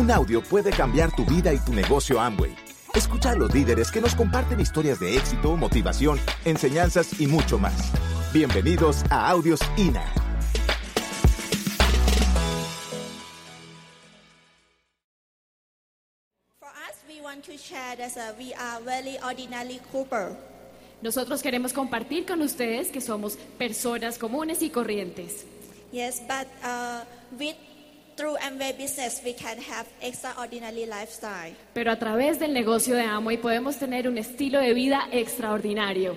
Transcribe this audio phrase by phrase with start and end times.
[0.00, 2.56] Un audio puede cambiar tu vida y tu negocio Amway.
[2.94, 7.92] Escucha a los líderes que nos comparten historias de éxito, motivación, enseñanzas y mucho más.
[8.32, 10.02] Bienvenidos a Audios INA.
[16.58, 20.34] For us, we want to share that we are very ordinary Cooper.
[21.02, 25.44] Nosotros queremos compartir con ustedes que somos personas comunes y corrientes.
[25.92, 27.04] Yes, but uh,
[27.38, 27.56] with
[28.20, 31.54] through Amway business, we can have extraordinary lifestyle.
[31.72, 36.16] Pero a través del negocio de Amway podemos tener un estilo de vida extraordinario.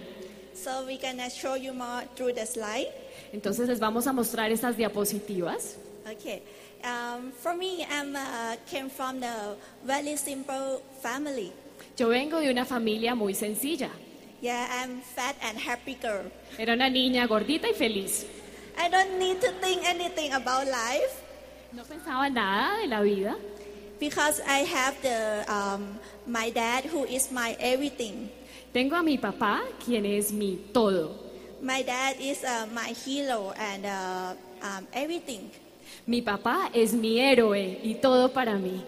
[0.54, 2.90] So we're gonna show you more through the slide.
[3.32, 5.78] Entonces les vamos a mostrar estas diapositivas.
[6.06, 6.42] Okay.
[6.84, 11.54] Um, for me, I'm uh, came from the very simple family.
[11.98, 13.90] Yo vengo de una familia muy sencilla.
[14.42, 16.30] Yeah, I'm fat and happy girl.
[16.58, 18.26] Era una niña gordita y feliz.
[18.78, 21.24] I don't need to think anything about life
[21.76, 23.36] No pensaba nada de la vida
[24.00, 28.30] because I have the um, my dad who is my everything.
[28.72, 31.18] Tengo a mi papá, quien es mi todo.
[31.64, 35.50] My dad is uh, my hero and uh, um, everything.
[36.06, 38.80] Mi papá es mi héroe y todo para mí.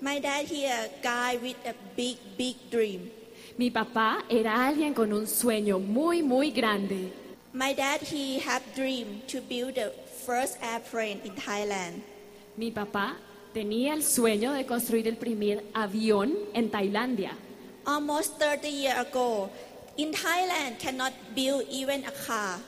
[0.00, 3.10] My dad he a guy with a big big dream.
[3.58, 7.10] Mi papá era alguien con un sueño muy, muy grande.
[7.52, 9.92] My dad he have dream to build the
[10.24, 12.02] first airplane in Thailand.
[12.56, 13.16] Mi papá
[13.54, 17.32] tenía el sueño de construir el primer avión en Tailandia.
[17.86, 19.50] Almost 30 years ago,
[19.96, 22.58] in Thailand cannot build even a car.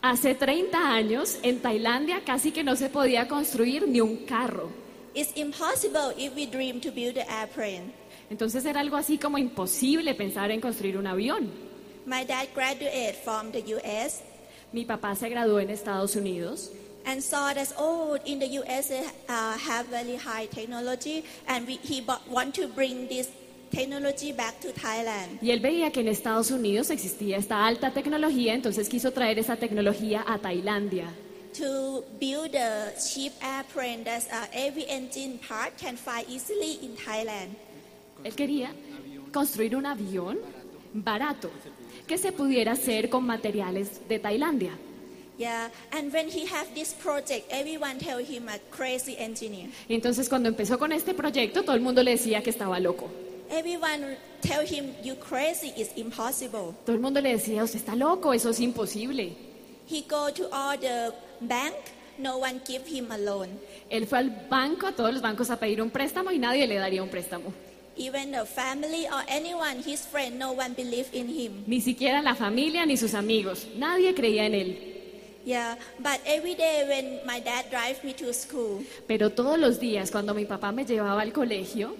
[0.00, 4.70] Hace 30 años, en Tailandia casi que no se podía construir ni un carro.
[5.14, 7.92] It's impossible if we dream to build the airplane.
[8.30, 11.50] Entonces era algo así como imposible pensar en construir un avión.
[12.06, 14.22] My dad graduated from the U.S.
[14.72, 16.70] Mi papá se graduó en Estados Unidos
[17.08, 21.76] and saw that oh in the US they uh, have very high technology and we,
[21.76, 23.28] he want to bring this
[23.70, 25.38] technology back to Thailand.
[25.42, 29.56] y él veía que en Estados Unidos existía esta alta tecnología, entonces quiso traer esa
[29.56, 31.06] tecnología a Tailandia.
[31.58, 37.56] To build a cheap airplane that uh, every engine part can fly easily in Thailand.
[38.22, 38.70] Él quería
[39.32, 40.38] construir un avión
[40.92, 41.50] barato
[42.06, 44.72] que se pudiera hacer con materiales de Tailandia.
[45.38, 49.68] Yeah, and when he have this project, everyone tell him a crazy engineer.
[49.88, 53.08] Y entonces cuando empezó con este proyecto, todo el mundo le decía que estaba loco.
[53.48, 56.74] Everyone tell him you crazy is impossible.
[56.84, 59.36] Todo el mundo le decía, usted está loco, eso es imposible.
[59.88, 61.74] He go to all the bank,
[62.18, 63.48] no one give him a loan.
[63.90, 66.74] Él fue al banco, a todos los bancos a pedir un préstamo y nadie le
[66.74, 67.52] daría un préstamo.
[67.96, 71.64] Even the family or anyone, his friend, no one believe in him.
[71.66, 73.66] Ni siquiera la familia ni sus amigos.
[73.76, 74.87] Nadie creía en él.
[75.48, 80.10] Yeah, but every day when my dad drives me to school, Pero todos los días,
[80.10, 81.96] cuando mi papá me llevaba al colegio,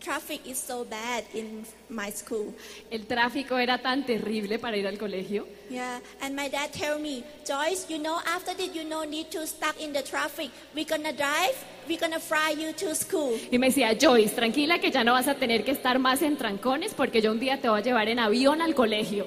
[0.00, 2.52] traffic is so bad in my school.
[2.90, 5.46] el tráfico era tan terrible para ir al colegio.
[5.70, 9.46] Yeah, and my dad tell me, Joyce, you know, after that you no need to
[9.46, 10.50] stuck in the traffic.
[10.74, 11.56] We're gonna drive.
[11.88, 13.38] We're gonna fly you to school.
[13.50, 16.36] Y me decía, Joyce, tranquila que ya no vas a tener que estar más en
[16.36, 19.26] trancones porque yo un día te voy a llevar en avión al colegio.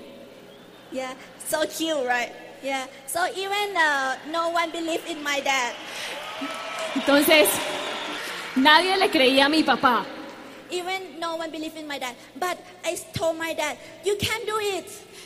[0.91, 1.15] Yeah,
[1.49, 2.46] so cute, right?
[2.63, 2.87] Yeah.
[3.05, 5.73] So even uh, no one believe in my dad.
[6.95, 7.49] Entonces,
[8.55, 10.05] nadie le creía a mi papá.
[10.69, 12.15] Even no one believe in my dad.
[12.35, 14.85] But I told my dad, you can do it.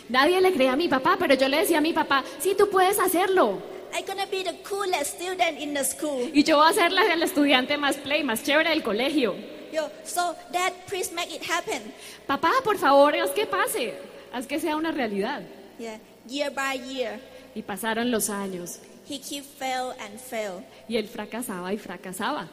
[0.09, 2.69] Nadie le creía a mi papá, pero yo le decía a mi papá, sí, tú
[2.69, 3.61] puedes hacerlo.
[3.93, 6.29] I'm gonna be the coolest student in the school.
[6.33, 9.35] Y yo voy a ser la, el estudiante más play, más chévere del colegio.
[9.71, 11.81] Yo, so dad, please make it happen.
[12.27, 13.93] Papá, por favor, haz que pase,
[14.33, 15.41] haz que sea una realidad.
[15.79, 17.19] Yeah, year by year,
[17.55, 20.63] Y pasaron los años he keep fail and fail.
[20.87, 22.47] y él fracasaba y fracasaba.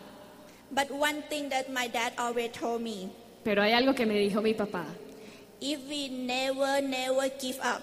[0.71, 3.11] But one thing that my dad always told me,
[3.45, 4.85] Pero hay algo que me dijo mi papá.
[5.61, 7.83] if we never, never give up,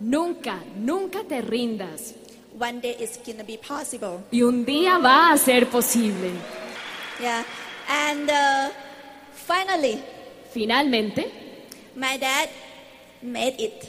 [0.00, 2.14] Nunca, nunca te rindas.
[2.58, 4.20] one day it's gonna be possible.
[4.30, 6.30] Y un día va a ser posible.
[7.20, 7.44] Yeah,
[7.88, 8.70] and uh,
[9.34, 10.02] finally,
[10.52, 11.30] Finalmente,
[11.96, 12.48] my dad
[13.22, 13.88] made it.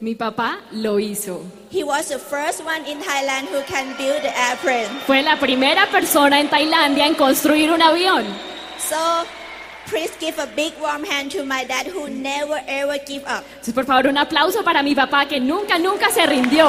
[0.00, 1.42] Mi papá lo hizo.
[1.70, 4.88] He was the first one in Thailand who can build the airplane.
[5.06, 8.24] Fue la primera persona en Tailandia en construir un avión.
[8.78, 8.96] So
[9.88, 13.44] please give a big warm hand to my dad who never ever give up.
[13.56, 16.66] Entonces, por favor, un aplauso para mi papá que nunca, nunca se rindió.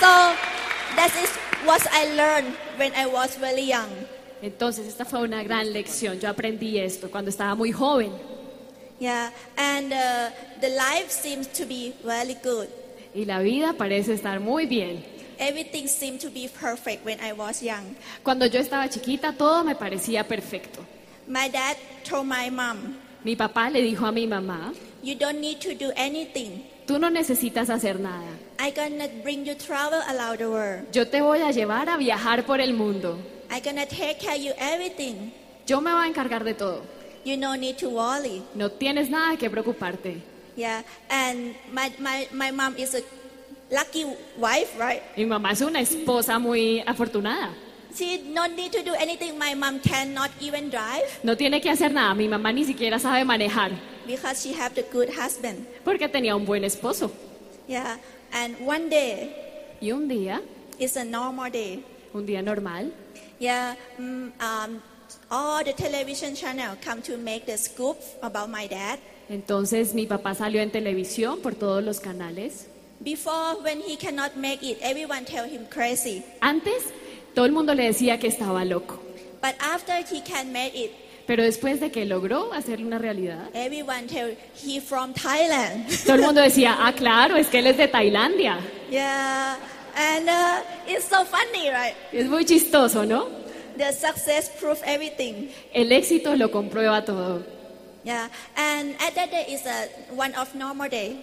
[0.00, 0.34] So
[0.96, 1.30] that is
[1.64, 3.88] what I learned when I was very young.
[4.42, 6.18] Entonces, esta fue una gran lección.
[6.18, 8.10] Yo aprendí esto cuando estaba muy joven.
[9.00, 10.30] Yeah, and uh,
[10.60, 12.68] the life seems to be very good.
[13.14, 15.04] Y la vida parece estar muy bien.
[15.38, 17.96] everything seemed to be perfect when I was young.
[18.22, 20.84] Cuando yo estaba chiquita, todo me parecía perfecto.
[21.26, 24.72] My dad told my mom, Mi papá le dijo a mi mamá,
[25.02, 26.62] You don't need to do anything.
[26.86, 28.28] tú no necesitas hacer nada.
[28.60, 30.86] I'm gonna bring you travel around the world.
[30.92, 33.18] Yo te voy a llevar a viajar por el mundo.
[33.50, 35.32] I'm gonna take care of you everything.
[35.66, 36.82] Yo me voy a encargar de todo.
[37.24, 38.42] You no need to worry.
[38.54, 40.20] No tienes nada que preocuparte.
[40.56, 40.82] Yeah.
[41.08, 43.02] And my, my, my mom is a
[43.70, 44.04] lucky
[44.36, 45.02] wife, right?
[45.16, 47.50] Mi mamá es una esposa muy afortunada.
[47.94, 49.38] She no need to do anything.
[49.38, 52.14] My mom cannot even drive No tiene que hacer nada.
[52.14, 53.70] Mi mamá ni siquiera sabe manejar
[54.06, 55.66] because she have the good husband.
[55.84, 57.10] porque tenía un buen esposo.
[57.68, 57.98] Yeah.
[58.32, 59.30] And one day
[59.80, 60.40] Y un día,
[60.78, 61.84] is a normal day.
[62.14, 62.92] un día normal,
[63.38, 63.76] Yeah.
[63.98, 64.82] mm, um,
[65.30, 68.98] all the television channel come to make the scoop about my dad.
[69.28, 72.66] entonces mi papá salió en televisión por todos los canales.
[73.00, 76.22] Before, when he cannot make it, everyone tell him crazy.
[76.40, 76.84] Antes,
[77.34, 79.00] todo el mundo le decía que estaba loco.
[79.40, 80.92] But after he can make it,
[81.26, 85.86] Pero después de que logró hacerlo una realidad, everyone tell he from Thailand.
[86.04, 88.58] todo el mundo decía, ah, claro, es que él es de Tailandia.
[88.90, 89.56] yeah,
[89.96, 91.94] and uh, it's so funny, right?
[92.12, 93.26] Es muy chistoso, ¿no?
[93.76, 95.48] The success proof everything.
[95.72, 97.42] El éxito lo comprueba todo.
[98.04, 101.16] Yeah, and at that day is a one of normal day.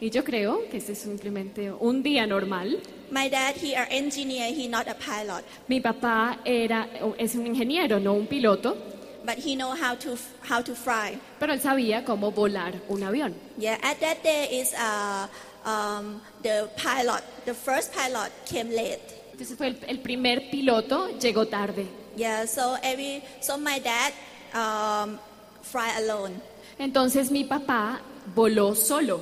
[0.00, 2.80] Y yo creo que este es simplemente un día normal.
[3.10, 8.00] My dad, he an engineer, he not a pilot, Mi papá era, es un ingeniero,
[8.00, 8.76] no un piloto,
[9.24, 11.16] but he know how to how to fly.
[11.38, 13.34] pero él sabía cómo volar un avión.
[13.56, 15.28] Yeah, at that day is uh,
[15.64, 19.00] um, the pilot, the first pilot came late.
[19.34, 21.86] Entonces fue el, el primer piloto, llegó tarde.
[22.16, 24.12] Yeah, so every so my dad
[24.54, 25.18] um,
[25.62, 26.40] fly alone,
[26.78, 28.00] Entonces mi papá
[28.36, 29.20] voló solo.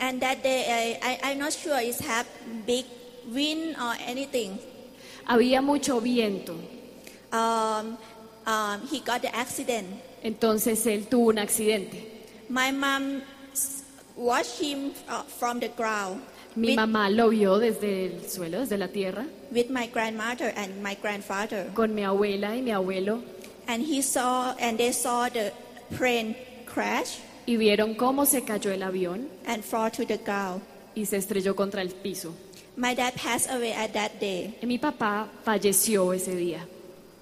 [0.00, 2.26] and that day I, I I'm not sure it's have
[2.66, 2.86] big
[3.30, 4.58] wind or anything.
[5.28, 6.54] Había mucho viento.
[7.30, 7.98] Um,
[8.46, 9.86] um, he got the accident.
[10.22, 12.24] Entonces él tuvo un accidente.
[12.48, 13.20] My mom
[14.16, 16.22] watched him uh, from the ground
[16.56, 20.82] Mi with, mamá lo vio desde el suelo, desde la tierra, with my grandmother and
[20.82, 23.22] my grandfather, con mi abuela y mi abuelo,
[23.68, 25.52] and he saw and they saw the
[25.96, 30.62] plane crash y vieron cómo se cayó el avión and fall to the ground.
[30.94, 32.32] y se estrelló contra el piso.
[32.78, 34.54] My dad passed away at that day.
[34.62, 36.66] Y mi papá falleció ese día.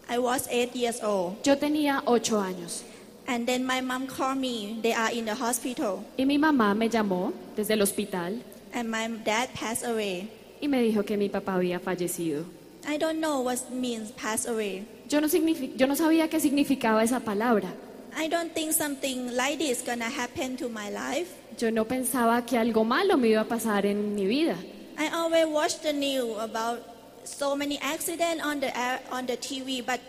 [0.08, 1.42] I was eight years old.
[1.42, 2.82] Yo tenía ocho años
[3.26, 4.78] And then my mom called me.
[4.82, 6.04] They are in the hospital.
[6.16, 8.42] y mi mamá me llamó desde el hospital
[8.74, 10.28] And my dad passed away.
[10.60, 12.44] y me dijo que mi papá había fallecido.
[12.86, 14.86] I don't know what means pass away.
[15.08, 17.72] Yo no, yo no sabía qué significaba esa palabra.
[18.16, 21.28] I don't think something like this gonna happen to my life.
[21.58, 24.56] Yo no pensaba que algo malo me iba a pasar en mi vida.
[24.96, 26.80] I always watch the news about
[27.24, 28.70] so many accidents on the
[29.10, 30.00] on the TV, but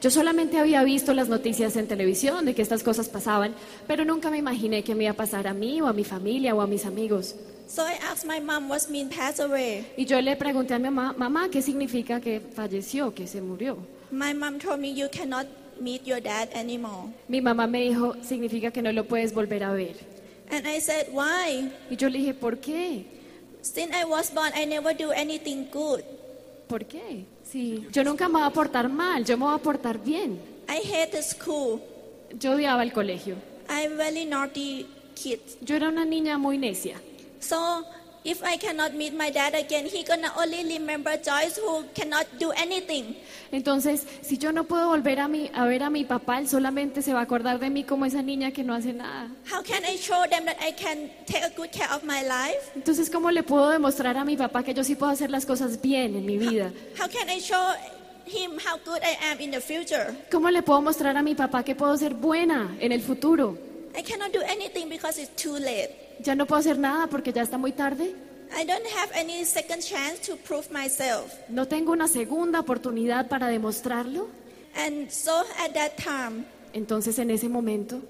[0.00, 3.54] Yo solamente había visto las noticias en televisión de que estas cosas pasaban,
[3.86, 6.54] pero nunca me imaginé que me iba a pasar a mí o a mi familia
[6.54, 7.34] o a mis amigos.
[7.68, 9.84] So I asked my mom what mean pass away.
[9.96, 13.78] Y yo le pregunté a mi mamá, mamá, ¿qué significa que falleció, que se murió?
[14.12, 15.46] My mom told me you cannot
[15.80, 17.12] meet your dad anymore.
[17.28, 19.96] Mi mamá me dijo, significa que no lo puedes volver a ver.
[20.48, 21.72] And I said, why?
[21.90, 23.04] Y yo le dije, ¿por qué?
[23.74, 26.02] Since I was born, I never do anything good.
[26.68, 27.24] ¿Por qué?
[27.44, 30.40] Sí, yo nunca me voy a portar mal, yo me voy a portar bien.
[30.68, 31.80] I hate the school.
[32.38, 33.36] Yo odiaba el colegio.
[33.68, 35.40] I'm very naughty kid.
[35.60, 37.00] Yo era una niña muy necia.
[37.40, 37.84] So
[38.26, 42.50] if I cannot meet my dad again, he gonna only remember Joyce who cannot do
[42.56, 43.14] anything.
[43.52, 47.02] Entonces, si yo no puedo volver a, mi, a ver a mi papá, él solamente
[47.02, 49.30] se va a acordar de mí como esa niña que no hace nada.
[49.48, 52.72] How can I show them that I can take a good care of my life?
[52.74, 55.80] Entonces, ¿cómo le puedo demostrar a mi papá que yo sí puedo hacer las cosas
[55.80, 56.72] bien en mi vida?
[57.00, 57.74] How can I show
[58.26, 60.12] him how good I am in the future?
[60.32, 63.56] ¿Cómo le puedo mostrar a mi papá que puedo ser buena en el futuro?
[63.96, 66.05] I cannot do anything because it's too late.
[66.22, 68.14] Ya no puedo hacer nada porque ya está muy tarde.
[68.56, 71.32] I don't have any second chance to prove myself.
[71.48, 74.28] No tengo una segunda oportunidad para demostrarlo.
[74.76, 75.32] And so
[75.64, 78.02] at that time, Entonces, en ese momento,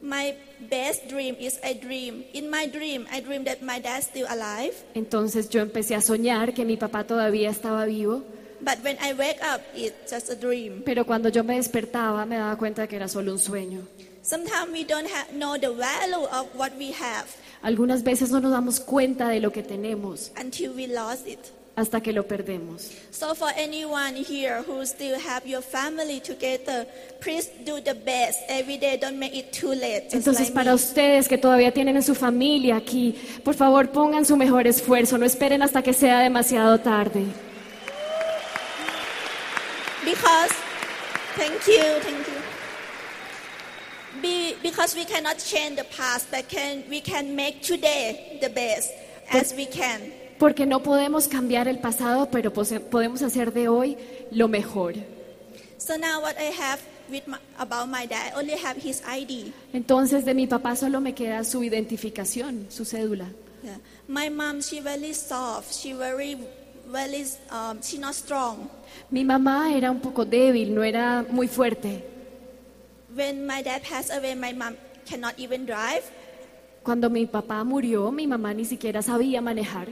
[0.00, 0.34] my
[0.70, 2.24] best dream is a dream.
[2.32, 4.72] In my dream, I dream that my dad's still alive.
[4.94, 8.22] entonces yo empecé a soñar que mi papá todavía estaba vivo,
[8.60, 10.82] But when I wake up, it's just a dream.
[10.84, 13.80] pero cuando yo me despertaba me daba cuenta que era solo un sueño.
[14.22, 17.26] Sometimes we don't have, know the value of what we have
[17.62, 21.38] Algunas veces no nos damos cuenta de lo que tenemos until we lost it.
[21.76, 22.90] hasta que lo perdemos.
[23.10, 26.86] So for anyone here who still have your family together,
[27.20, 28.98] please do the best every day.
[28.98, 30.04] Don't make it too late.
[30.10, 30.74] just Entonces, like para me.
[30.74, 35.24] ustedes que todavía tienen en su familia aquí, por favor pongan su mejor esfuerzo, no
[35.24, 37.24] esperen hasta que sea demasiado tarde.
[40.04, 40.52] Because,
[41.36, 42.31] thank you, thank you.
[44.22, 48.90] Be, because we cannot change the past, but can we can make today the best
[49.32, 50.00] as we can.
[50.38, 53.96] Porque no podemos cambiar el pasado, pero podemos hacer de hoy
[54.30, 54.94] lo mejor.
[55.78, 59.52] So now what I have with my, about my dad, I only have his ID.
[59.72, 63.26] Entonces, de mi papá solo me queda su identificación, su cédula.
[63.62, 63.78] Yeah.
[64.08, 65.74] My mom, she very soft.
[65.74, 66.36] She very,
[66.86, 68.68] very, um, she not strong.
[69.10, 72.11] Mi mamá era un poco débil, no era muy fuerte.
[73.14, 74.76] When my dad passed away, my mom
[75.06, 76.02] cannot even drive,
[76.82, 79.88] Cuando mi papá murió, mi mamá ni siquiera sabía manejar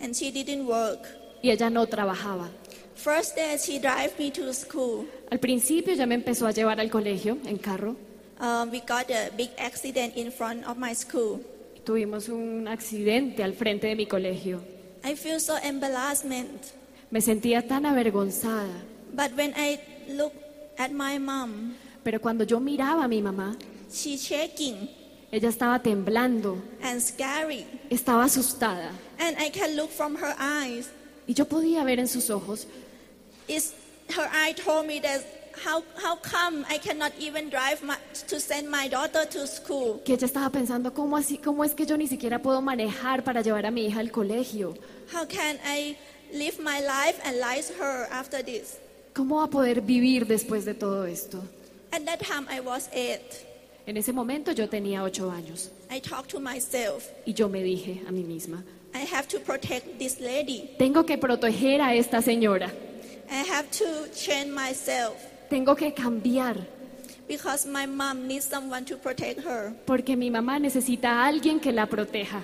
[0.00, 1.00] and she didn't work.
[1.42, 2.50] y ella no trabajaba.
[2.96, 5.06] First day, she drive me to school.
[5.30, 7.96] Al principio ya me empezó a llevar al colegio en carro.
[8.40, 11.40] Um, we got a big accident in front of my school.
[11.84, 14.60] Tuvimos un accidente al frente de mi colegio.
[15.04, 16.72] I feel so embarrassment.
[17.10, 18.72] Me sentía tan avergonzada.
[19.12, 19.78] But when I
[20.08, 20.32] look
[20.78, 23.56] at my mom, Pero cuando yo miraba a mi mamá,
[23.90, 24.88] she's shaking
[25.34, 27.66] ella estaba temblando, and scary.
[27.90, 28.92] estaba asustada.
[29.18, 30.90] And I can look from her eyes.
[31.26, 32.68] Y yo podía ver en sus ojos
[33.48, 33.72] It's,
[34.16, 35.22] her eye told me that
[35.64, 37.96] how, how come I cannot even drive my,
[38.28, 40.02] to send my daughter to school?
[40.04, 43.42] que ella estaba pensando, ¿cómo, así, ¿cómo es que yo ni siquiera puedo manejar para
[43.42, 44.74] llevar a mi hija al colegio?
[45.12, 45.96] How can I
[46.32, 48.78] live my life and lies her after this?
[49.14, 51.42] ¿Cómo va a poder vivir después de todo esto?
[51.94, 53.46] At that time, I was eight.
[53.86, 58.02] En ese momento yo tenía ocho años I talked to myself, y yo me dije
[58.08, 60.70] a mí misma, I have to protect this lady.
[60.76, 62.72] tengo que proteger a esta señora,
[63.30, 65.14] I have to change myself
[65.48, 66.66] tengo que cambiar,
[67.28, 69.72] because my mom needs someone to protect her.
[69.86, 72.40] porque mi mamá necesita a alguien que la proteja.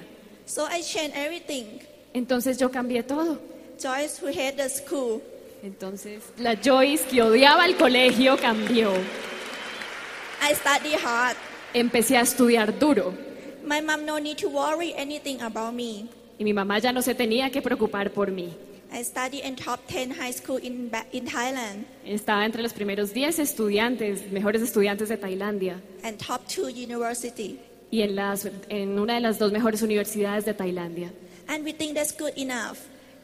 [0.46, 1.80] So I changed everything.
[2.14, 3.40] Entonces yo cambié todo.
[3.80, 5.20] Joyce, who hated the school,
[5.64, 8.92] Entonces la Joyce que odiaba el colegio cambió.
[10.50, 11.36] I studied hard.
[11.74, 13.14] Empecé a estudiar duro
[13.64, 16.06] My mom no need to worry anything about me.
[16.38, 18.48] y mi mamá ya no se tenía que preocupar por mí.
[18.92, 23.12] I studied in top 10 high school in, Ba- in Thailand Estaba entre los primeros
[23.14, 27.58] 10 estudiantes, mejores estudiantes de Tailandia and top 2 university.
[27.92, 31.12] y en, las, en una de las dos mejores universidades de Tailandia.
[31.46, 32.78] And we think that's good enough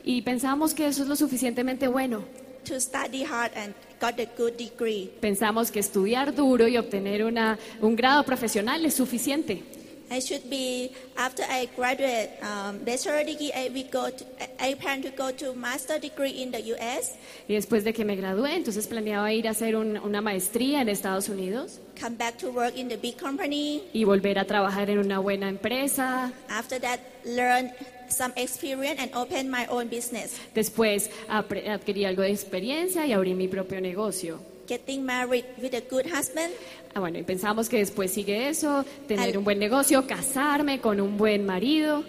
[0.04, 2.22] Y pensamos que eso es lo suficientemente bueno.
[2.66, 5.10] To study hard and got a good degree.
[5.20, 9.62] Pensamos que estudiar duro y obtener una, un grado profesional es suficiente.
[10.08, 13.50] I should be after I graduate um, bachelor degree.
[13.52, 14.08] I will go.
[14.08, 14.24] To,
[14.60, 17.16] I plan to go to master degree in the U.S.
[17.48, 20.88] Y después de que me gradué, entonces planeaba ir a hacer un- una maestría en
[20.88, 23.82] Estados Unidos Come back to work in the big company.
[23.92, 26.30] y volver a trabajar en una buena empresa.
[26.48, 27.72] After that, learn
[28.10, 30.32] some experience and open my own business.
[30.54, 34.38] Después adquirí algo de experiencia y abrí mi propio negocio.
[34.68, 36.52] Getting married with a good husband
[36.94, 41.00] Ah, bueno, y pensamos que después sigue eso, tener Al- un buen negocio, casarme con
[41.00, 42.02] un buen marido.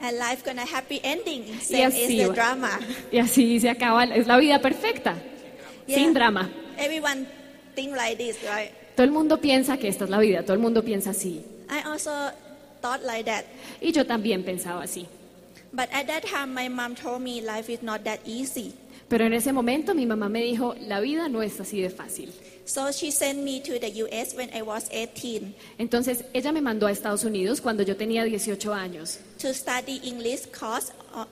[0.00, 1.44] and life gonna happy ending.
[1.60, 2.80] Same as así, the va- drama.
[3.12, 5.14] y así se acaba, es la vida perfecta,
[5.86, 5.96] Yeah.
[5.98, 6.50] sin drama.
[6.76, 7.24] Everyone
[7.76, 8.72] think like this, right?
[8.96, 11.44] Todo el mundo piensa que esta es la vida, todo el mundo piensa así.
[11.70, 12.10] I also
[12.80, 13.44] thought like that.
[13.80, 15.06] Y yo también pensaba así.
[15.74, 18.74] But at that time, my mom told me life is not that easy.
[19.08, 22.30] Pero en ese momento mi mamá me dijo, la vida no es así de fácil.
[22.64, 24.34] So she sent me to the U.S.
[24.36, 28.72] when I was 18 Entonces ella me mandó a Estados Unidos cuando yo tenía 18
[28.72, 31.24] años to study English course uh,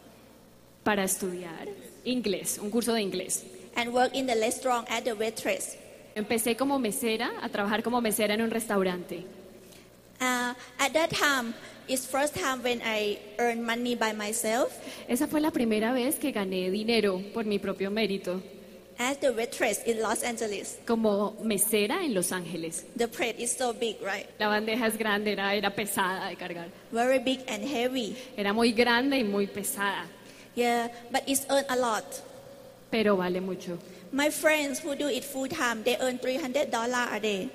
[0.82, 1.68] para estudiar
[2.04, 3.44] inglés, un curso de inglés.
[3.76, 5.76] and work in the restaurant as a waitress.
[6.16, 9.24] Empecé como mesera, a trabajar como mesera en un restaurante.
[10.20, 11.54] Uh, at that time,
[11.90, 14.70] it's first time when I earn money by myself
[15.08, 18.40] Esa fue la primera vez que gané dinero por mi propio mérito,
[18.98, 20.78] as the waitress in Los Angeles.
[20.86, 22.84] como mesera en Los Ángeles.
[22.96, 24.26] The plate is so big, right?
[24.38, 26.68] La bandeja es grande, era, era pesada de cargar.
[26.92, 28.14] Very big and heavy.
[28.36, 30.06] Era muy grande y muy pesada,
[30.54, 32.04] Yeah, but it's earn a lot.
[32.90, 33.78] pero vale mucho.
[34.12, 36.68] My friends who do it full time, they earn $300
[37.14, 37.48] a day.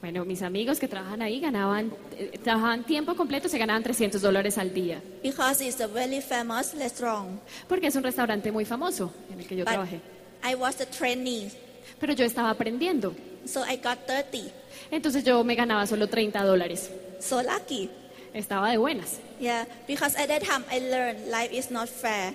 [0.00, 4.56] Bueno, mis amigos que trabajan ahí ganaban, eh, trabajaban tiempo completo, se ganaban 300 dólares
[4.56, 7.38] al día, because it's a very famous restaurant.
[7.68, 10.00] porque es un restaurante muy famoso en el que yo But trabajé.
[10.42, 11.50] I was a trainee,
[11.98, 13.14] Pero yo estaba aprendiendo,
[13.44, 14.50] so I got 30.
[14.90, 16.90] entonces yo me ganaba solo 30 dólares.
[17.20, 17.90] So lucky.
[18.32, 19.18] Estaba de buenas.
[19.38, 22.32] Yeah, because at that time I learned life is not fair.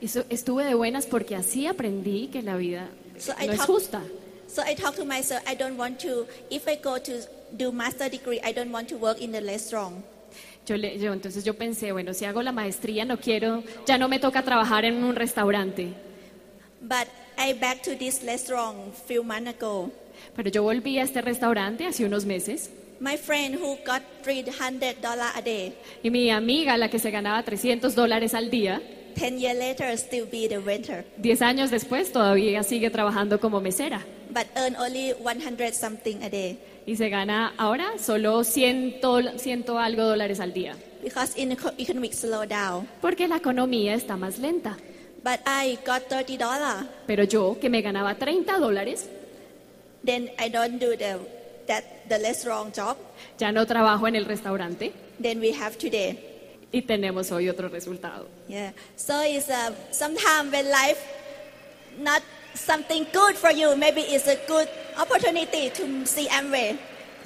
[0.00, 2.88] Y so- estuve de buenas porque así aprendí que la vida
[3.18, 4.00] So I no es talk- justa.
[4.52, 7.12] So I talked to myself, I don't want to, if I go to
[7.56, 10.04] do master degree, I don't want to work in the restaurant.
[10.66, 14.08] Yo, le- yo entonces yo pensé, bueno, si hago la maestría no quiero, ya no
[14.08, 15.94] me toca trabajar en un restaurante.
[16.82, 19.90] But I back to this restaurant few months ago.
[20.36, 22.68] Pero yo volví a este restaurante hace unos meses
[23.00, 24.94] My friend who got $300
[25.34, 28.80] a day, y mi amiga, la que se ganaba 300 dólares al día,
[29.16, 34.04] 10 years later still be the waiter, 10 años después todavía sigue trabajando como mesera
[34.32, 36.58] but earn only 100 something a day.
[36.86, 41.72] y se gana ahora solo 100, dol- 100 algo dólares al día, Because in eco-
[41.78, 42.88] economic slow down.
[43.00, 44.76] porque la economía está más lenta.
[45.24, 46.88] But I got $30.
[47.06, 49.08] Pero yo, que me ganaba 30 dólares,
[50.04, 51.16] Then I don't do the,
[51.68, 52.96] that, the restaurant job.
[53.38, 56.18] ya no trabajo en el restaurante Then we have today.
[56.72, 58.26] y tenemos hoy otro resultado.
[58.48, 58.72] Yeah.
[58.96, 60.98] So it's uh, sometimes when life
[62.00, 62.22] not
[62.54, 64.68] something good for you, maybe it's a good
[64.98, 66.78] opportunity to see Amway.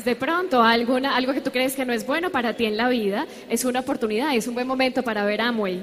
[0.04, 2.88] De pronto, alguna, algo que tú crees que no es bueno para ti en la
[2.88, 5.82] vida es una oportunidad, es un buen momento para ver Amway.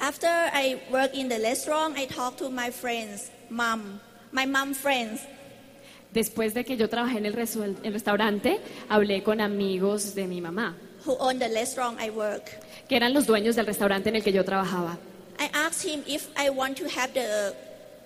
[0.00, 4.00] After I work in the restaurant, I talk to my friends, mom,
[4.32, 5.20] my mom friends.
[6.12, 7.34] Después de que yo trabajé en el,
[7.82, 10.74] el restaurante, hablé con amigos de mi mamá,
[11.04, 12.50] who own the restaurant I work.
[12.88, 14.96] que eran los dueños del restaurante en el que yo trabajaba.
[15.38, 17.54] I asked him if I want to have the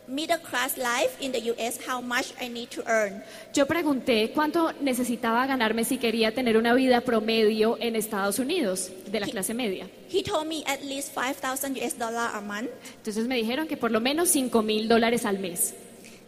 [0.08, 3.22] middle class life in the US, how much I need to earn.
[3.54, 9.20] Yo pregunté cuánto necesitaba ganarme si quería tener una vida promedio en Estados Unidos, de
[9.20, 9.88] la clase media.
[10.10, 12.70] He told me at least 5,000 US dollar a month.
[12.96, 15.74] Entonces me dijeron que por lo menos 5 mil dólares al mes.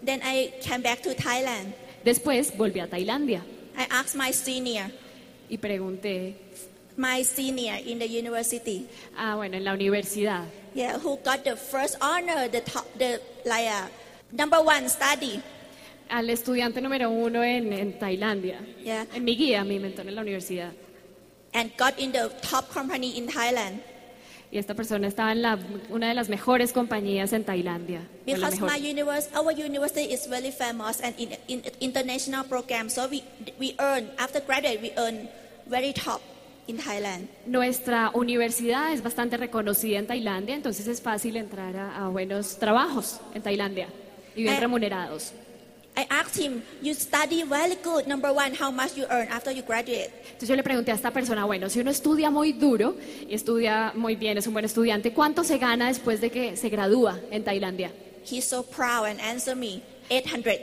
[0.04, 1.74] Then I came back to Thailand.
[2.04, 3.42] Después volví a Tailandia
[3.76, 4.90] I asked my senior,
[5.48, 6.36] y pregunté,
[7.00, 11.96] my senior in the university, ah, bueno, en la universidad, yeah, who got the first
[12.00, 13.86] honor, the top, the like uh,
[14.32, 15.40] number one study.
[16.10, 19.06] al estudiante número uno en, en Tailandia, Yeah.
[19.14, 20.72] en mi guía, mi mentor en la universidad.
[21.54, 23.80] and got in the top company in Thailand.
[24.52, 25.56] Y esta persona estaba en la,
[25.90, 28.00] una de las mejores compañías en Tailandia.
[28.26, 28.68] Because mejor.
[28.70, 33.22] my universe, our university is very famous and in, in international program, so we
[33.60, 35.28] we earn after graduate we earn
[35.68, 36.20] very top
[36.70, 37.28] in Thailand.
[37.46, 43.20] Nuestra universidad es bastante reconocida en Tailandia, entonces es fácil entrar a, a buenos trabajos
[43.34, 43.88] en Tailandia
[44.34, 44.60] y bien Eh.
[44.60, 45.32] remunerados.
[45.96, 48.06] I asked him, "You study very good.
[48.06, 51.10] Number one, how much you earn after you graduate?" Entonces yo le pregunté a esta
[51.10, 52.94] persona, bueno, si uno estudia muy duro
[53.28, 56.68] y estudia muy bien, es un buen estudiante, ¿cuánto se gana después de que se
[56.68, 57.90] gradúa en Tailandia?
[58.30, 60.54] He's so proud and answered me, 800.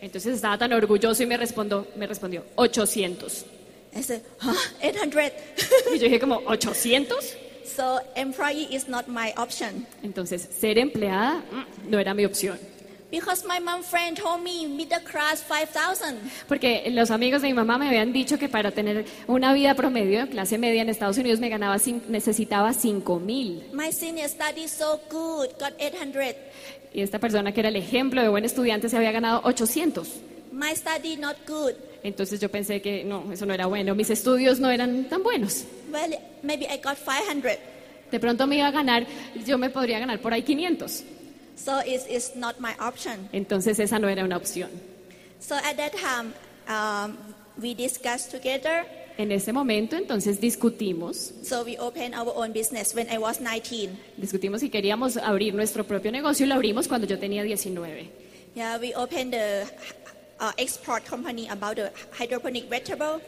[0.00, 3.44] Entonces estaba tan orgulloso y me respondió, me respondió 800.
[3.94, 5.32] I said, huh, 800?
[5.94, 7.14] Y yo dije como, ¿800?
[7.64, 9.86] so employee is not my option.
[10.02, 12.58] Entonces ser empleada mm, no era mi opción.
[13.10, 16.16] Because my mom friend told me middle class 5,000.
[16.48, 20.26] Porque los amigos de mi mamá me habían dicho que para tener una vida promedio,
[20.30, 23.64] clase media en Estados Unidos, me ganaba cin- necesitaba 5 mil.
[23.74, 26.36] My senior studied so good, got 800.
[26.94, 30.08] Y esta persona que era el ejemplo de buen estudiante se había ganado 800.
[30.52, 31.74] My study not good.
[32.02, 33.94] Entonces yo pensé que no, eso no era bueno.
[33.94, 35.64] Mis estudios no eran tan buenos.
[35.92, 37.58] Well, maybe I got 500.
[38.10, 39.06] De pronto me iba a ganar,
[39.46, 41.04] yo me podría ganar por ahí 500.
[41.56, 43.28] So it's, it's not my option.
[43.32, 44.70] Entonces esa no era una opción.
[45.38, 46.32] So at that time,
[46.68, 47.16] um,
[47.56, 48.84] we discussed together.
[49.18, 53.90] En ese momento entonces discutimos, So we opened our own business when I was 19.
[54.16, 58.10] discutimos si queríamos abrir nuestro propio negocio y lo abrimos cuando yo tenía 19.
[58.54, 59.66] Yeah, we opened the
[60.42, 63.22] uh, export company about the hydroponic vegetable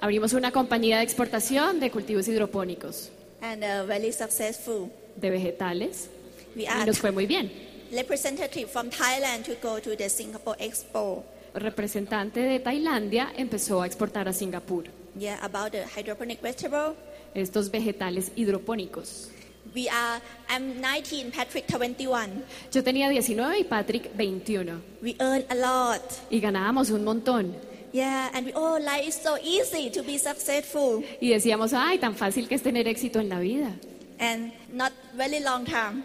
[0.00, 3.10] Abrimos una compañía de exportación de cultivos hidropónicos,
[3.42, 4.90] and uh, very successful.
[5.16, 6.08] de vegetales,
[6.56, 7.52] We y are nos fue muy bien.
[7.92, 11.24] representative from Thailand to go to the Singapore Expo.
[11.54, 14.84] Representante de Tailandia empezó a exportar a Singapur
[15.16, 16.94] Yeah, about the hydroponic vegetable.
[17.34, 19.28] estos vegetales hidropónicos.
[19.74, 22.44] We are, I'm 19, Patrick 21.
[22.70, 26.00] Yo tenía 19 y Patrick 21 We earn a lot.
[26.30, 27.54] y ganábamos un montón.
[27.92, 31.02] Yeah, and we, oh, life is so easy to be successful.
[31.20, 33.72] Y decíamos, ay, tan fácil que es tener éxito en la vida.
[34.20, 36.04] And not very long time.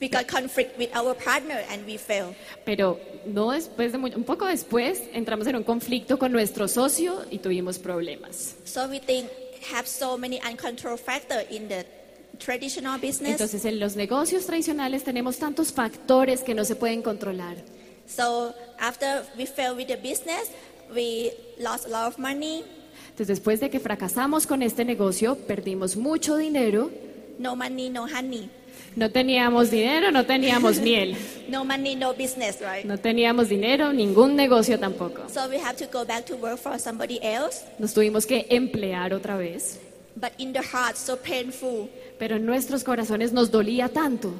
[0.00, 2.34] We got conflict with our partner and we fail.
[2.64, 7.22] Pero no después de muy- un poco después entramos en un conflicto con nuestro socio
[7.30, 8.56] y tuvimos problemas.
[8.64, 9.28] So we think
[9.74, 11.84] have so many uncontrolled factors in the
[12.38, 13.32] traditional business.
[13.32, 17.56] Entonces en los negocios tradicionales tenemos tantos factores que no se pueden controlar.
[18.06, 20.50] So after we fail with the business,
[20.94, 22.64] we lost a lot of money,
[23.10, 26.90] Entonces después de que fracasamos con este negocio, perdimos mucho dinero
[27.40, 28.50] no money, no honey.
[28.96, 31.16] No teníamos dinero, no teníamos miel.
[31.48, 32.84] No money, no business, right?
[32.84, 35.28] No teníamos dinero, ningún negocio tampoco.
[35.28, 37.64] So we have to go back to work for somebody else.
[37.78, 39.78] Nos tuvimos que emplear otra vez.
[40.16, 41.88] But in the heart, so painful
[42.20, 44.32] Pero en nuestros corazones nos dolía tanto.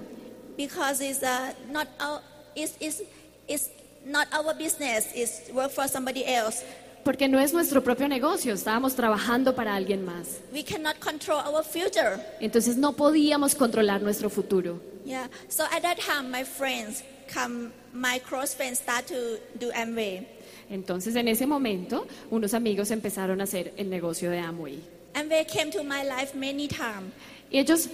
[0.60, 2.20] because it's uh, not our,
[2.54, 3.02] it's, it's,
[3.48, 3.70] it's
[4.04, 5.08] not our business.
[5.14, 6.64] It's work for somebody else.
[7.02, 10.40] Porque no es nuestro propio negocio, estábamos trabajando para alguien más.
[10.52, 12.20] We cannot control our future.
[12.40, 14.80] Entonces no podíamos controlar nuestro futuro.
[15.06, 15.28] Yeah.
[15.48, 20.26] So at that time, my friends come, my close friends start to do Amway.
[20.68, 24.78] Entonces en ese momento unos amigos empezaron a hacer el negocio de Amway.
[25.14, 27.12] Amway came to my life many times.
[27.50, 27.88] Y ellos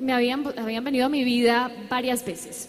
[0.00, 2.68] me habían, habían venido a mi vida varias veces.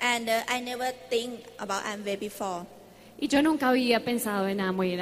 [0.00, 2.66] And uh, I never think about Amway before.
[3.20, 4.98] Y yo nunca había pensado en Amway.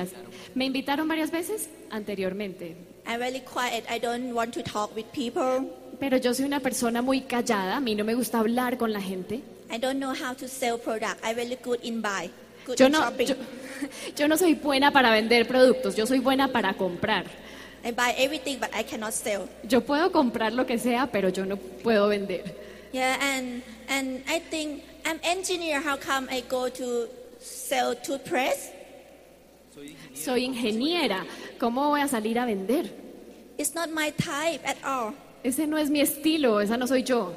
[0.54, 2.76] Me invitaron varias veces anteriormente.
[3.06, 3.84] I'm really quiet.
[3.90, 5.66] I don't want to talk with people.
[5.98, 9.00] Pero yo soy una persona muy callada, a mí no me gusta hablar con la
[9.00, 9.40] gente.
[9.70, 11.24] I don't know how to sell product.
[11.24, 12.30] I'm really good in buy,
[12.66, 13.26] good Yo in no, shopping.
[13.28, 13.34] yo,
[14.16, 17.24] yo no soy buena para vender productos, yo soy buena para comprar.
[17.84, 19.48] I buy everything, but I cannot sell.
[19.68, 22.44] Yo puedo comprar lo que sea, pero yo no puedo vender.
[22.92, 25.80] Yeah, and and I think I'm engineer.
[25.80, 27.08] How come I go to
[27.40, 28.74] sell toothpaste?
[30.14, 31.24] Soy ingeniera,
[31.58, 32.90] ¿cómo voy a salir a vender?
[33.56, 35.14] It's not my type at all.
[35.42, 37.34] Ese no es mi estilo, esa no soy yo.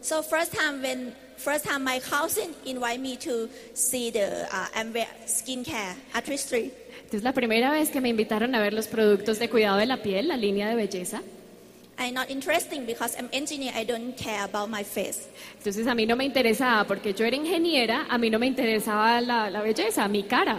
[0.00, 5.06] So first time when first time my cousin invite me to see the uh, Amway
[5.26, 6.70] skincare artistry.
[7.12, 9.98] Entonces la primera vez que me invitaron a ver los productos de cuidado de la
[9.98, 11.20] piel, la línea de belleza,
[11.98, 13.70] I'm not interesting because I'm engineer.
[13.76, 15.28] I don't care about my face.
[15.58, 19.20] entonces a mí no me interesaba, porque yo era ingeniera, a mí no me interesaba
[19.20, 20.56] la, la belleza, mi cara.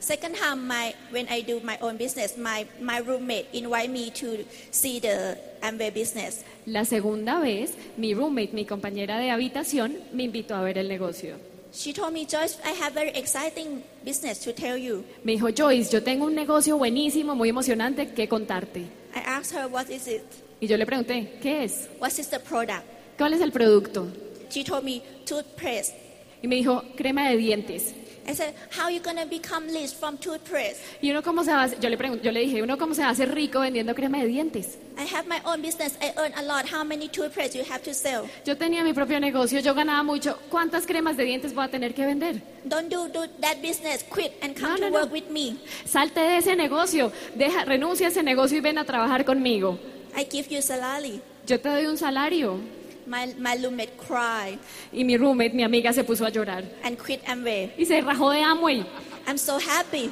[0.00, 4.46] Second time, my when I do my own business, my my roommate invite me to
[4.70, 6.42] see the Amway business.
[6.64, 11.51] La segunda vez, mi roommate, mi compañera de habitación, me invitó a ver el negocio.
[11.72, 15.04] She told me, Joyce, I have very exciting business to tell you.
[15.24, 18.80] Me dijo, Joyce, yo tengo un negocio buenísimo, muy emocionante que contarte.
[19.14, 20.22] I asked her, what is it?
[20.60, 21.88] Y yo le pregunté, ¿qué es?
[21.98, 22.84] What is the product?
[23.16, 24.06] ¿Cuál es el producto?
[24.50, 25.94] She told me, toothpaste.
[26.42, 27.94] Y me dijo, crema de dientes.
[28.24, 30.76] I said, how you gonna become rich from toothpaste?
[31.00, 33.26] Y uno cómo se hacer- yo le pregunté, yo le dije, uno cómo se hace
[33.26, 34.78] rico vendiendo crema de dientes.
[34.96, 35.94] I have my own business.
[36.00, 36.66] I earn a lot.
[36.72, 38.22] How many toothpaste you have to sell?
[38.46, 40.38] Yo tenía mi propio negocio, yo ganaba mucho.
[40.50, 42.40] ¿Cuántas cremas de dientes voy a tener que vender?
[42.64, 44.04] Don't do, do that business.
[44.04, 44.98] Quit and come No, to no, no.
[45.00, 45.56] work with me.
[45.84, 49.78] Salte de ese negocio, deja, renuncia a ese negocio y ven a trabajar conmigo.
[50.16, 51.20] I give you salary.
[51.46, 52.60] Yo te doy un salario.
[53.06, 54.58] My, my roommate cried
[54.92, 56.64] Y mi roommate, mi amiga, se puso a llorar.
[56.84, 57.72] and quit Amway.
[57.76, 58.84] Y se rajó de Amway.
[59.26, 60.10] I'm so happy.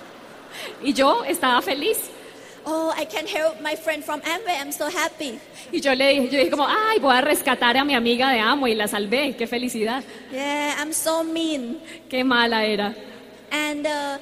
[0.83, 2.11] Y yo estaba feliz.
[2.67, 4.61] Oh, I can help my friend from Amway.
[4.61, 5.39] I'm so happy.
[5.73, 8.39] Y yo le dije, yo dije como, ay, voy a rescatar a mi amiga de
[8.41, 10.03] Amway, la salvé, qué felicidad.
[10.33, 11.81] Yeah, I'm so mean.
[12.11, 12.95] Qué mala era.
[13.53, 14.19] And uh,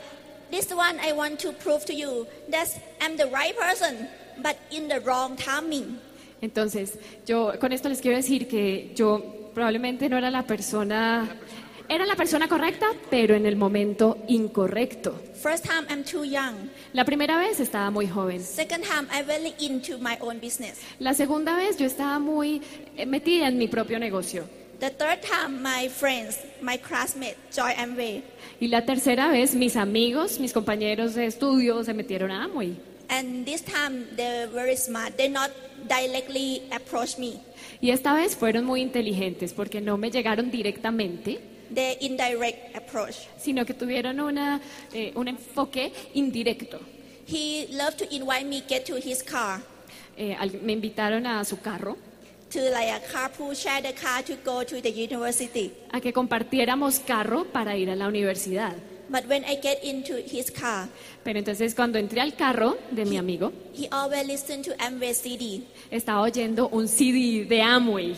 [0.50, 2.68] this one I want to prove to you that
[3.00, 4.08] I'm the right person,
[4.42, 5.98] but in the wrong timing.
[6.40, 11.28] Entonces, yo con esto les quiero decir que yo probablemente no era la persona,
[11.88, 15.20] era la persona correcta, pero en el momento incorrecto.
[15.34, 16.70] First time I'm too young.
[16.92, 18.40] La primera vez estaba muy joven.
[18.40, 20.78] Second time I'm really into my own business.
[20.98, 22.62] La segunda vez yo estaba muy
[22.96, 24.44] eh, metida en mi propio negocio.
[24.80, 28.22] The third time my friends, my classmates Amway.
[28.60, 32.76] Y la tercera vez mis amigos, mis compañeros de estudio se metieron a Amway.
[33.08, 35.16] And this time they're very smart.
[35.16, 35.50] They not
[35.88, 37.40] directly approach me.
[37.80, 41.40] Y esta vez fueron muy inteligentes porque no me llegaron directamente,
[41.74, 43.14] They indirect approach.
[43.38, 44.60] sino que tuvieron una,
[44.92, 46.80] eh, un enfoque indirecto.
[47.26, 49.60] He loved to invite me get to his car
[50.16, 51.96] Eh, al- me invitaron a su carro
[52.50, 55.70] to like a carpool, share the car to go to the university.
[55.92, 58.74] a que compartiéramos carro para ir a la universidad.
[59.10, 60.88] But when I get into his car,
[61.24, 65.62] Pero entonces cuando entré al carro de mi amigo, he always listen to Amway CD.
[65.90, 68.14] estaba oyendo un CD de Amway.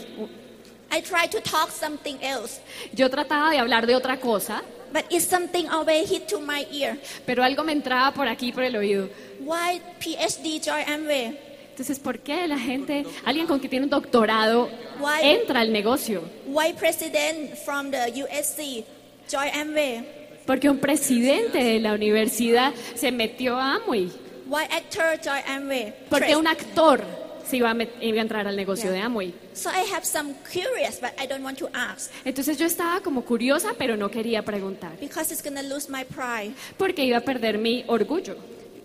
[0.93, 2.61] I try to talk something else,
[2.93, 6.99] Yo trataba de hablar de otra cosa, but it's something always hit to my ear.
[7.25, 9.09] pero algo me entraba por aquí, por el oído.
[9.39, 11.39] Why PhD join Amway?
[11.71, 15.21] Entonces, ¿por qué la gente, alguien con que tiene un doctorado, Why?
[15.23, 16.23] entra al negocio?
[16.47, 18.85] Why president from the USC
[19.31, 20.05] join Amway?
[20.51, 24.11] Porque un presidente de la universidad se metió a Amway.
[24.49, 25.95] Why actor join Amway?
[26.09, 27.05] Porque un actor
[27.47, 28.99] se iba a, iba a entrar al negocio Yeah.
[28.99, 29.35] de Amway.
[29.53, 33.23] So I have some curious, but I don't want to ask Entonces yo estaba como
[33.25, 34.91] curiosa, pero no quería preguntar.
[34.99, 36.53] because it's gonna lose my pride.
[36.77, 38.35] Porque iba a perder mi orgullo.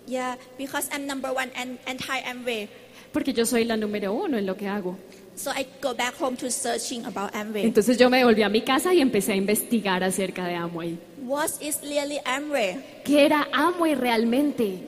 [0.05, 2.69] Yeah, because I'm number one and anti Amway.
[3.11, 4.99] porque yo soy la número uno en lo que hago.
[5.35, 7.63] So I go back home to searching about Amway.
[7.65, 10.97] Entonces yo me volví a mi casa y empecé a investigar acerca de Amway.
[11.23, 12.77] What is really Amway?
[13.03, 14.79] ¿Qué era Amway realmente?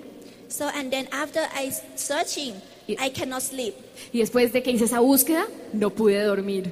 [0.47, 2.53] So and then after I searching,
[2.87, 3.73] Y- I cannot sleep.
[4.13, 6.71] Y después de que hice esa búsqueda, no pude dormir.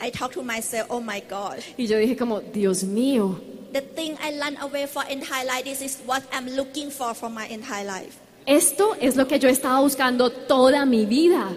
[0.00, 1.56] I talk to myself, oh my God.
[1.78, 3.40] Y yo dije como, Dios mío,
[3.72, 7.30] The thing I run away for entire life, this is what I'm looking for for
[7.30, 8.18] my entire life.
[8.46, 11.50] esto es lo que yo estaba buscando toda mi vida.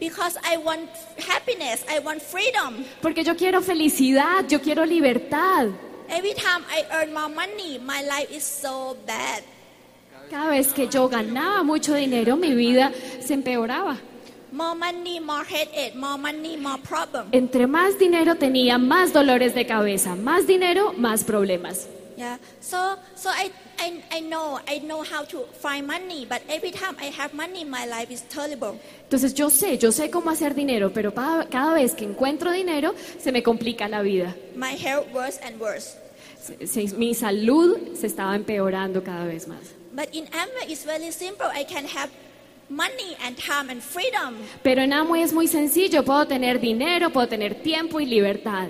[0.00, 2.84] Because I want happiness, I want freedom.
[3.02, 5.68] Porque yo quiero felicidad, yo quiero libertad.
[6.08, 9.42] Every time I earn more money, my life is so bad.
[10.30, 13.98] Cada vez que yo ganaba mucho dinero, mi vida se empeoraba.
[14.52, 17.28] More money, more headache, more money, more problem.
[17.32, 20.14] Entre más dinero tenía, más dolores de cabeza.
[20.14, 21.88] Más dinero, más problemas.
[22.18, 22.38] Yeah.
[22.60, 26.96] So so I, I I know I know how to find money, but every time
[27.00, 28.74] I have money, my life is terrible.
[29.04, 32.92] Entonces yo sé, yo sé cómo hacer dinero, pero pa- cada vez que encuentro dinero,
[33.20, 34.34] se me complica la vida.
[34.56, 35.96] My health worse and worse.
[36.42, 39.60] Se- se- mi salud se estaba empeorando cada vez más.
[39.92, 41.46] But in Amway, it's very simple.
[41.54, 42.10] I can have
[42.68, 44.34] money and time and freedom.
[44.64, 48.68] Pero en Amway es muy sencillo, puedo tener dinero, puedo tener tiempo y libertad.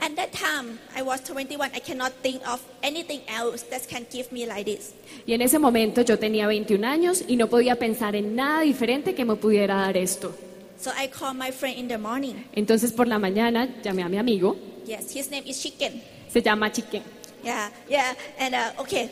[0.00, 1.70] At that time, I was 21.
[1.74, 4.92] I cannot think of anything else that can give me like this.
[5.26, 9.14] Y en ese momento yo tenía 21 años y no podía pensar en nada diferente
[9.14, 10.34] que me pudiera dar esto.
[10.78, 12.34] So I called my friend in the morning.
[12.52, 14.56] Entonces por la mañana llamé a mi amigo,
[14.86, 16.02] Yes, his name is Chicken.
[16.30, 17.02] se llama Chiquen.
[17.42, 18.14] Yeah, yeah.
[18.38, 19.10] And uh, okay,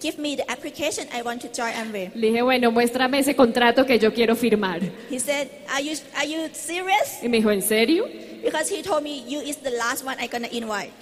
[0.00, 1.06] give me the application.
[1.14, 2.10] I want to join Amway.
[2.14, 4.80] Le dije, bueno, muéstrame ese contrato que yo quiero firmar.
[5.10, 8.06] He said, "Are you are you serious?" Y me dijo, ¿en serio?
[8.44, 10.92] Because he told me you is the last one I gonna invite.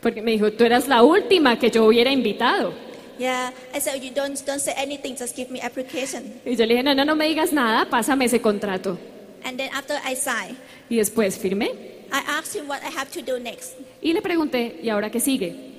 [0.00, 2.72] Porque me dijo, tú eras la última que yo hubiera invitado.
[3.18, 6.40] Yeah, I said you don't don't say anything, just give me application.
[6.46, 8.98] Y yo le dije, no, no, no me digas nada, pásame ese contrato.
[9.44, 10.56] And then after I signed,
[10.88, 11.70] Y después firmé
[12.12, 13.74] I asked him what I have to do next.
[14.00, 15.70] y le pregunté, ¿y ahora qué sigue?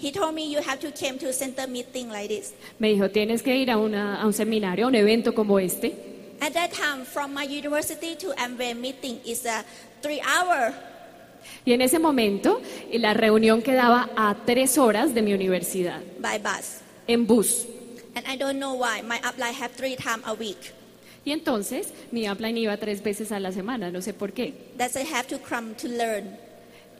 [0.00, 2.52] He told me you have to come to a center meeting like this.
[2.80, 5.94] Me dijo, tienes que ir a, una- a un seminario, a un evento como este.
[6.40, 9.64] At that time, from my university to Amway meeting is a
[10.02, 10.72] three hour.
[11.64, 12.60] Y en ese momento,
[12.92, 16.80] la reunión quedaba a tres horas de mi universidad, by bus.
[17.06, 17.66] en bus.
[18.14, 19.02] And I don't know why.
[19.02, 20.72] My upline have three times a week.
[21.24, 24.54] Y entonces, mi upline iba tres veces a la semana, no sé por qué.
[24.76, 26.36] That I have to come to learn.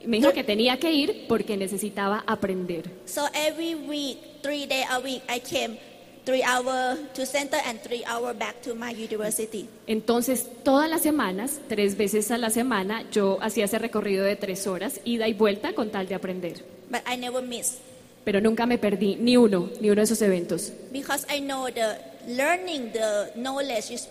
[0.05, 2.89] Me dijo que tenía que ir porque necesitaba aprender.
[3.05, 5.77] So every week, three days a week, I came
[6.25, 9.67] three hour to center and three hour back to my university.
[9.87, 14.65] Entonces, todas las semanas, tres veces a la semana, yo hacía ese recorrido de tres
[14.67, 16.63] horas, ida y vuelta con tal de aprender.
[16.89, 17.77] But I never miss
[18.23, 20.71] Pero nunca me perdí ni uno, ni uno de esos eventos.
[20.93, 24.07] because I know the learning, the knowledge is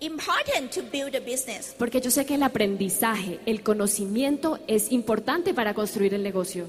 [0.00, 1.74] important to build a business.
[1.78, 6.66] Porque yo sé que el aprendizaje, el conocimiento es importante para construir el negocio.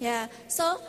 [0.00, 0.30] Yeah.
[0.48, 0.80] So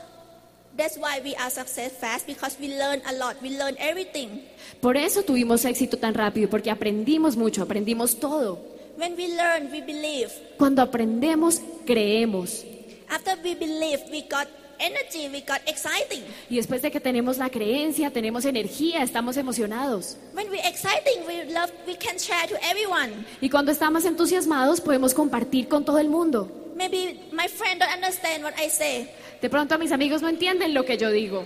[0.77, 3.41] that's why we are success fast because we learn a lot.
[3.41, 4.41] We learn everything.
[4.81, 8.59] Por eso tuvimos éxito tan rápido, porque aprendimos mucho, aprendimos todo.
[8.97, 10.31] When we learn, we believe.
[10.57, 12.63] Cuando aprendemos, creemos.
[13.09, 14.47] After we believe, we got
[14.79, 16.23] energy, we got exciting.
[16.49, 20.17] Y después de que tenemos la creencia, tenemos energía, estamos emocionados.
[20.33, 23.25] When we exciting, we love, we can share to everyone.
[23.41, 26.49] Y cuando estamos entusiasmados, podemos compartir con todo el mundo.
[26.75, 29.09] Maybe my friend don't understand what I say.
[29.43, 31.45] De pronto mis amigos no entienden lo que yo digo,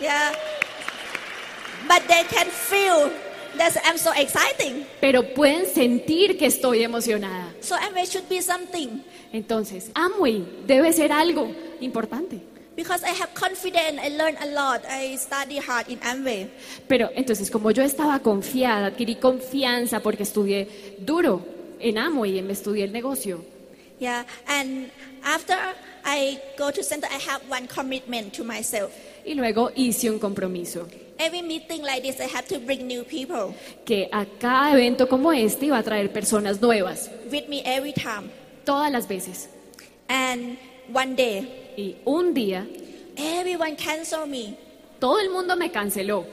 [0.00, 0.30] Yeah.
[1.88, 3.10] But they can feel
[3.58, 4.86] that I'm so exciting.
[5.00, 7.52] pero pueden sentir que estoy emocionada.
[7.60, 9.02] So Amway should be something.
[9.32, 12.40] Entonces, Amway debe ser algo importante.
[12.76, 14.82] Because I have confidence, I learn a lot.
[14.88, 16.50] I study hard in Amway.
[16.86, 21.44] Pero entonces, como yo estaba confiada, adquirí confianza porque estudié duro
[21.80, 23.44] en Amway y me estudié el negocio.
[23.98, 24.24] Yeah.
[24.46, 24.88] And
[25.24, 25.56] after
[26.04, 28.90] I go to center, I have one commitment to myself.
[29.24, 30.88] Y luego hice un compromiso,
[31.18, 35.30] Every meeting like this, I have to bring new people que a cada evento como
[35.32, 38.30] este iba a traer personas nuevas, with me every time.
[38.64, 39.48] todas las veces.
[40.08, 40.58] And
[40.92, 42.66] one day, Y un día,
[43.16, 44.56] everyone cancel me.
[44.98, 46.26] todo el mundo me canceló.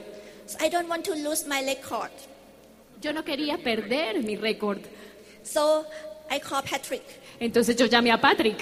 [0.46, 2.10] So I don't want to lose my record.
[3.00, 4.80] Yo no quería perder mi récord.
[5.44, 5.86] So
[6.28, 7.02] I call Patrick.
[7.38, 8.58] Entonces yo llamé a Patrick.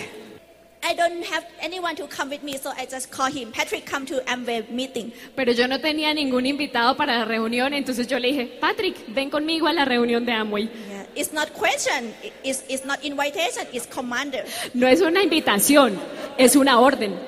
[0.83, 3.51] I don't have anyone to come with me, so I just call him.
[3.51, 5.13] Patrick, come to Amway meeting.
[5.35, 9.29] Pero yo no tenía ningún invitado para la reunión, entonces yo le dije, Patrick, ven
[9.31, 10.69] conmigo a la reunión de Amway.
[10.69, 11.07] Yeah.
[11.17, 12.15] It's not question.
[12.45, 13.67] It's, it's not invitation.
[13.73, 14.45] It's commander.
[14.73, 15.99] No es una invitación,
[16.39, 17.19] es una orden.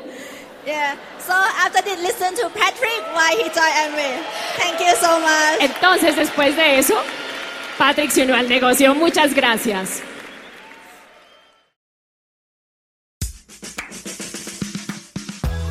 [0.65, 0.97] Yeah.
[1.19, 4.23] So after this, listen to Patrick why he joined Amway.
[4.59, 5.61] Thank you so much.
[5.61, 6.95] Entonces, después de eso,
[7.79, 8.95] Patrick se unió al negocio.
[8.95, 10.03] Muchas gracias.